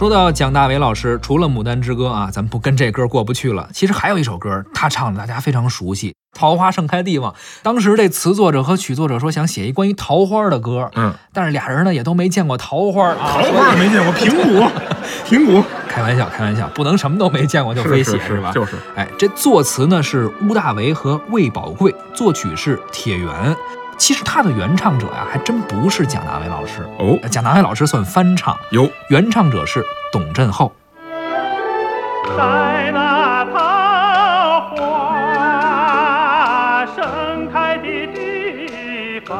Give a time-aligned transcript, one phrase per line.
[0.00, 3.68] 说到蒋大为老师，除了《牡丹之歌》啊，咱们不跟这歌过不去了。
[3.74, 7.32] 其实还有一首歌，他唱的大家非常熟悉，《桃花盛开地方》。
[7.62, 13.16] 当时这词作者和曲作者说想写一关于桃花的歌，嗯，但是俩人呢也都没见过桃花啊。
[13.20, 14.72] 桃花没见过， 苹果，
[15.26, 15.62] 苹果。
[15.86, 18.50] 开玩笑，开玩笑，不能什么都没见过就非写吧？
[18.50, 18.76] 是就是。
[18.96, 23.28] 哎，这作词呢是乌大维和魏宝贵，作曲是铁原。
[24.00, 27.18] 其实他的原唱者呀，还真不是蒋大为老师哦。
[27.30, 30.72] 蒋大为老师算翻唱，有原唱者是董振厚。
[32.34, 35.26] 在那桃花
[36.96, 39.36] 盛开的地方，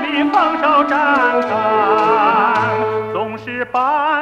[0.00, 1.52] 里放哨站岗，
[3.12, 4.17] 总是把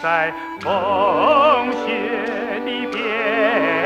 [0.00, 3.77] 在风雪的边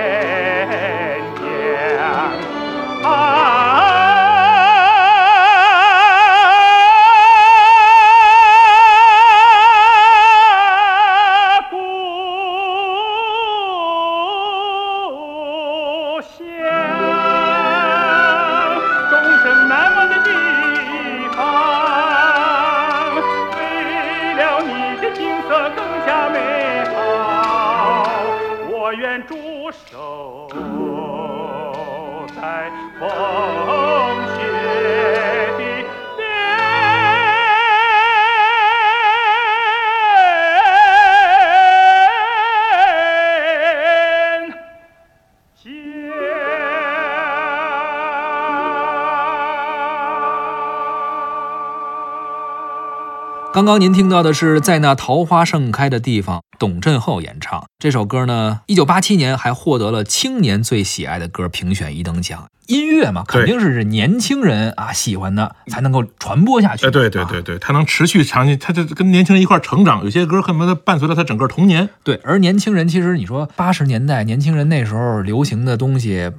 [53.53, 58.61] 刚刚您听到的是在那桃花盛开的地方，董振厚演唱这首歌呢。
[58.67, 62.47] 一九八七年还获得了青年最喜爱的歌评选一等奖。
[62.67, 66.87] 音乐嘛，肯定是年轻人啊喜欢的，才能够传播下去。
[66.87, 70.03] 哎，对对对对，它能持续长期，它就跟年轻人一块儿成长。
[70.03, 71.91] 有些歌恨不得伴随着他整个童年。
[72.03, 76.33] 对，而年轻人其实你说八十年代年轻人那时候流行的东西，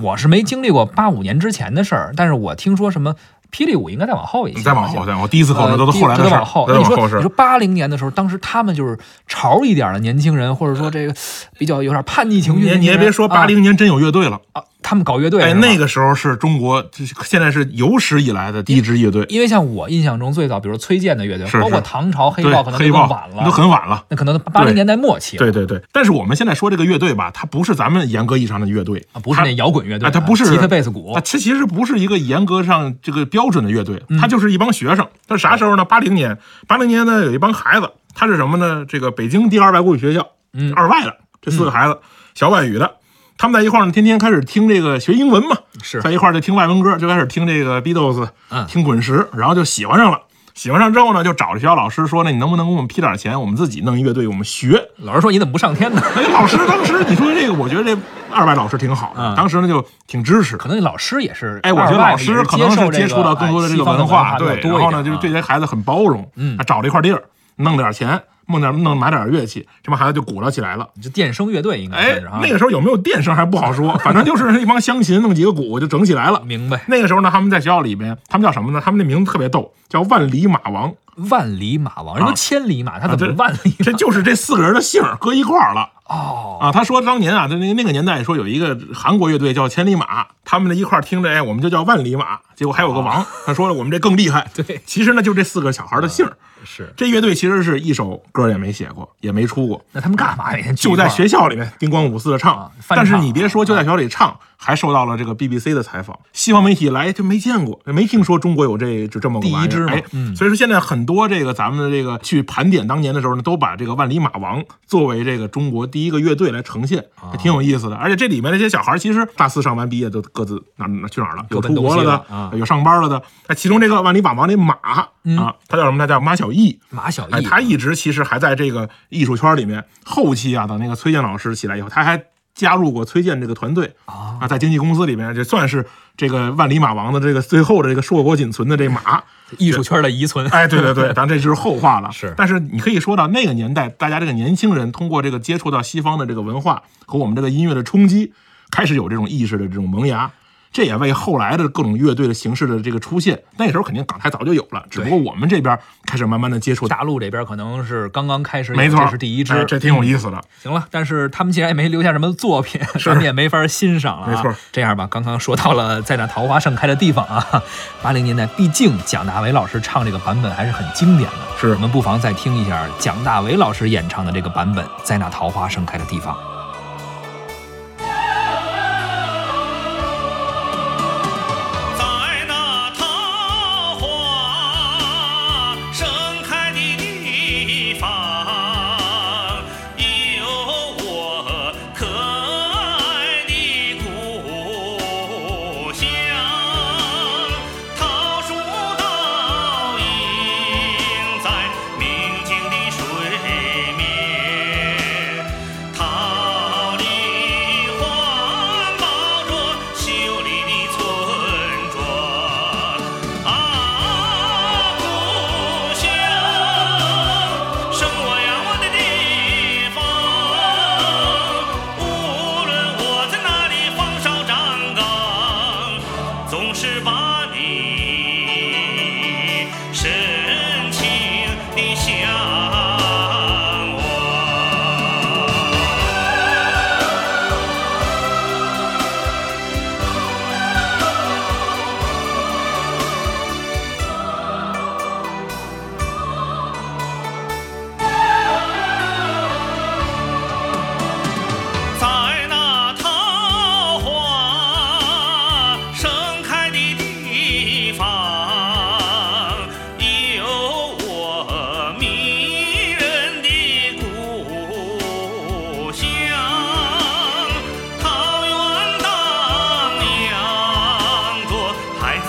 [0.00, 3.16] 我是没经历过八五年之前的事儿，但是我听说什么。
[3.54, 5.28] 霹雳舞应该再往后一些，再往后，再往后。
[5.28, 6.64] 第一次可能都是后来的事往后。
[6.68, 8.98] 那你说，你说八零年的时候，当时他们就是
[9.28, 11.14] 潮一点的年轻人，或者说这个
[11.56, 12.68] 比较有点叛逆情绪。
[12.70, 14.64] 你你也别说，八零年真有乐队了啊！
[14.84, 16.84] 他们搞乐队，哎，那个时候是中国
[17.24, 19.24] 现在是有史以来的第一支乐队。
[19.30, 24.04] 因为像我印象中最早，比如崔健的乐队，包括唐朝黑豹，可能黑豹晚了，都很晚了。
[24.10, 25.38] 那可能八零年代末期。
[25.38, 25.82] 对对对。
[25.90, 35.08] 但是我们现在说这个乐队吧，它不是咱们严格意义上的乐队啊，不是那摇滚乐队，它不是吉他、贝斯、鼓，它其实不是一个严格上这个标准的乐队，它就是一帮学生。
[35.26, 35.84] 它啥时候呢？
[35.86, 36.36] 八零年，
[36.68, 38.84] 八零年呢有一帮孩子，他是什么呢？
[38.86, 41.96] 这个北京第二外国语学校，嗯，二外的这四个孩子，
[42.34, 42.96] 小外语的。
[43.36, 50.20] 他们在一块儿呢，天天开始听这个学英文嘛，是在一块儿就听外文歌，就开始听这个 Beatles，嗯，听滚石，然后就喜欢上了。
[50.54, 54.80] 喜欢上之后呢，就找着学校老师说：“那你能不能给我们批点钱，我们自己弄一乐队，我们学。
[54.98, 58.00] 老师说你怎么不上天呢？” 哎，老师当时你说这个，我觉得这
[58.32, 60.56] 二外老师挺好的，嗯当时呢就挺支持。
[60.56, 67.20] 可能老师也是，哎，我觉得老师可能是接触到更多的这个文化，对，然后呢，就对这孩子很包容，嗯他找了一块地儿，
[67.56, 70.88] 弄点钱，弄点弄买点乐器，这帮孩子就鼓捣起来了。
[71.00, 76.42] 这电声乐队应该哎算是啊，，那个时候有没有电声还不好说，反正就是一帮乡琴弄几个鼓就整起来了。
[76.44, 76.80] 明白。
[76.88, 78.80] 那个时候呢，他们在学校里边，他们叫什么呢？
[78.84, 80.92] 他们那名字特别逗，叫万里马王。
[81.30, 83.84] 万里马王，人都啊千里马，他怎这么万里马？
[83.84, 86.72] 这就是这四个人的姓搁一块儿了哦，啊！
[86.72, 92.40] 他说当年啊，在那那个年代说有一个韩国乐队叫千里马，他们呢一块儿听着，哎，我们就叫万里马。
[92.54, 94.40] 结果还有个王，他说了我们这更厉害。
[94.40, 96.36] 哦 对其实呢就这四个小孩的姓儿。
[96.64, 96.92] 是。
[96.96, 106.18] 这乐队其实是一首歌也没写过，也没出过，那他们干嘛每天就在学校里面叮咣五四的唱但是你别说，就在学校里唱，还受到了这个 BBC 的采访。
[106.32, 109.40] 西方媒体来就没见过，没听说中国有这就这么。
[109.40, 109.92] 第一支嘛
[110.34, 117.96] 所以说现在很多这个咱们的这个去盘点当年的时候呢，都把这个万里马王作为这个中国第一个乐队来呈现，啊还挺有意思的。
[117.96, 121.44] 而且这里面那些小孩，其实大四上完毕业都各自哪哪去哪儿了？
[121.50, 123.22] 有出国了的东西了啊，有上班了的。
[123.46, 124.76] 哎，其中这个万里马王那马
[125.24, 125.98] 嗯啊，他叫什么？
[125.98, 126.78] 他叫马小艺。
[126.90, 129.84] 马小哎，艺，他一直其实还在这个艺术圈里面。
[130.04, 132.22] 后期啊，等那个崔健老师起来以后，他还
[132.54, 135.86] 加入过崔健这个团队啊啊，在经纪公司里面，就算是
[136.16, 139.22] 这个万里马王的这个最后的这个硕果仅存的这马。
[139.58, 140.48] 艺术圈的遗存。
[140.48, 142.10] 哎，对对对，咱这就是后话了。
[142.12, 148.32] 是但是你可以说到那个年代，大家这个年轻人通过这个接触到西方的这个文化和我们这个音乐的冲击，
[148.70, 150.28] 开始有这种意识的这种萌芽。
[150.74, 156.88] 这也为后来的各种乐队的形式的这个出现，那时候肯定港台早就有了，只不过我们这边开始慢慢的接触。
[156.88, 160.42] 大陆这边可能是刚刚开始有，没错，这是第一支，哎这挺有意思的。
[160.60, 164.30] 行了，但是他们既然也没留下什么作品，咱们也没法欣赏了、啊。
[164.30, 167.62] 没错，这样吧，刚刚说到了在那桃花盛开的地方啊，
[168.02, 176.34] 八零年代，毕竟蒋大为老师唱这个版本还是很经典的，是我们不妨再听一下蒋大为老师演唱的这个版本《在那桃花盛开的地方》。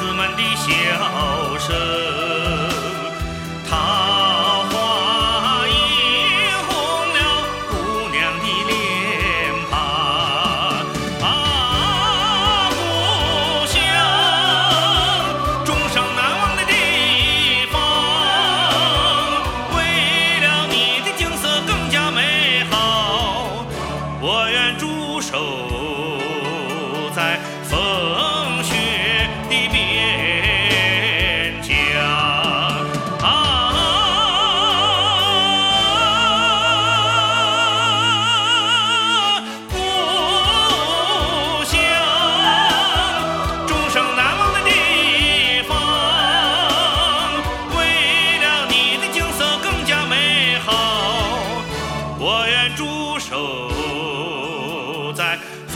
[0.05, 2.05] 子们的笑声。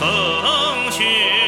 [0.00, 1.39] 风雪